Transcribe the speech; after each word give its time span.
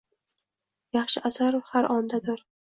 Yaxshi 0.97 1.23
asar 1.31 1.59
har 1.75 1.91
ondadir. 1.99 2.43